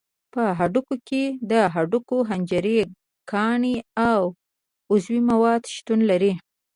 [0.33, 2.79] په هډوکي کې د هډوکو حجرې،
[3.31, 3.75] کاني
[4.09, 4.21] او
[4.91, 6.31] عضوي مواد شتون لري.